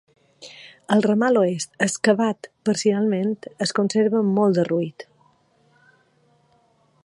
[0.95, 5.09] El ramal oest, excavat parcialment, es conserva molt derruït.